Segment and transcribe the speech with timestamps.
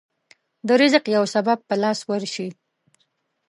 [0.67, 2.47] د رزق يو سبب په لاس ورشي.